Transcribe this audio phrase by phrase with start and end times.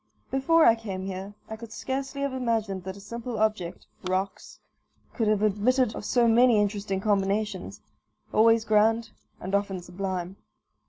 [0.31, 4.59] Before I came here I could scarcely have imagined that a simple object (rocks)
[5.13, 7.81] could have admitted of so many interesting combinations,
[8.33, 10.37] always grand and often sublime.